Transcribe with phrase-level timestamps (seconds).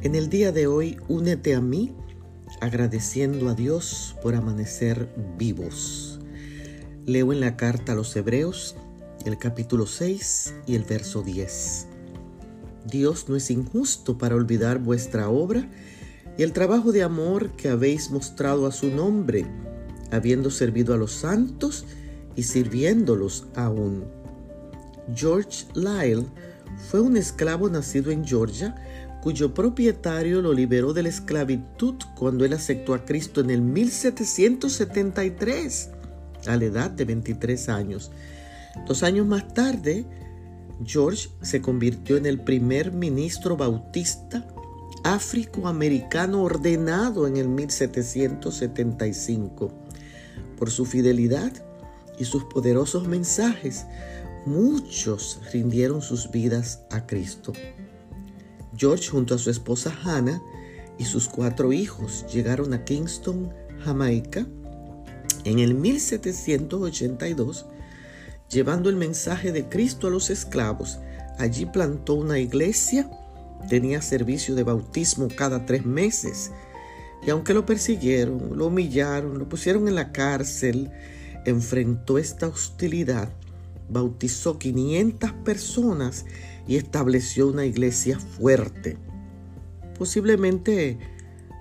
[0.00, 1.92] En el día de hoy, únete a mí
[2.60, 6.20] agradeciendo a Dios por amanecer vivos.
[7.04, 8.76] Leo en la carta a los Hebreos
[9.24, 11.88] el capítulo 6 y el verso 10.
[12.86, 15.68] Dios no es injusto para olvidar vuestra obra
[16.36, 19.46] y el trabajo de amor que habéis mostrado a su nombre,
[20.12, 21.86] habiendo servido a los santos
[22.36, 24.04] y sirviéndolos aún.
[25.12, 26.26] George Lyle
[26.78, 28.74] fue un esclavo nacido en Georgia
[29.22, 35.90] cuyo propietario lo liberó de la esclavitud cuando él aceptó a Cristo en el 1773,
[36.46, 38.12] a la edad de 23 años.
[38.86, 40.06] Dos años más tarde,
[40.84, 44.46] George se convirtió en el primer ministro bautista
[45.02, 49.72] afroamericano ordenado en el 1775.
[50.56, 51.52] Por su fidelidad
[52.18, 53.86] y sus poderosos mensajes,
[54.46, 57.52] muchos rindieron sus vidas a Cristo.
[58.76, 60.40] George junto a su esposa Hannah
[60.98, 63.52] y sus cuatro hijos llegaron a Kingston,
[63.84, 64.46] Jamaica,
[65.44, 67.66] en el 1782,
[68.50, 70.98] llevando el mensaje de Cristo a los esclavos.
[71.38, 73.08] Allí plantó una iglesia,
[73.68, 76.50] tenía servicio de bautismo cada tres meses,
[77.26, 80.90] y aunque lo persiguieron, lo humillaron, lo pusieron en la cárcel,
[81.44, 83.30] enfrentó esta hostilidad,
[83.88, 86.26] bautizó 500 personas
[86.66, 88.98] y estableció una iglesia fuerte.
[89.98, 90.98] Posiblemente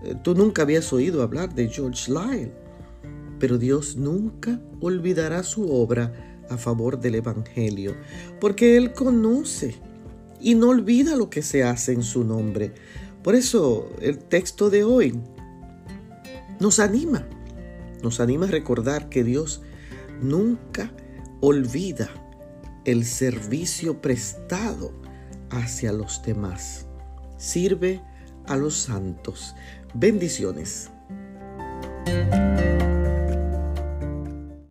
[0.04, 2.52] eh, tú nunca habías oído hablar de George Lyle,
[3.40, 7.96] pero Dios nunca olvidará su obra a favor del Evangelio,
[8.40, 9.76] porque Él conoce
[10.40, 12.74] y no olvida lo que se hace en su nombre.
[13.24, 15.20] Por eso el texto de hoy
[16.60, 17.28] nos anima,
[18.04, 19.62] nos anima a recordar que Dios
[20.22, 20.92] nunca
[21.42, 22.10] olvida
[22.86, 24.94] el servicio prestado
[25.50, 26.88] hacia los demás.
[27.38, 28.02] Sirve
[28.46, 29.56] a los santos.
[29.94, 30.90] Bendiciones.